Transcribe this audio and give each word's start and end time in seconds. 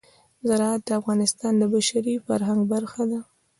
زراعت 0.47 0.81
د 0.87 0.89
افغانستان 0.99 1.53
د 1.57 1.63
بشري 1.73 2.15
فرهنګ 2.25 2.61
برخه 2.73 3.03
ده. 3.11 3.19